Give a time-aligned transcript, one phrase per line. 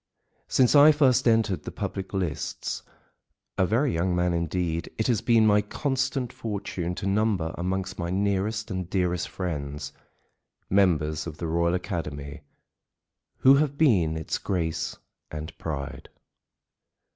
[0.47, 2.81] Since I first entered the public lists,
[3.55, 8.09] a very young man indeed, it has been my constant fortune to number amongst my
[8.09, 9.93] nearest and dearest friends
[10.71, 12.41] members of the Royal Academy
[13.37, 14.97] who have been its grace
[15.29, 16.09] and pride.